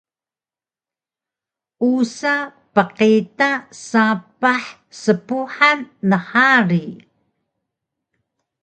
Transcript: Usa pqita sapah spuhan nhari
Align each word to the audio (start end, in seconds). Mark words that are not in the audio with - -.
Usa 1.93 2.35
pqita 2.75 3.49
sapah 3.89 4.63
spuhan 5.03 5.79
nhari 6.09 6.85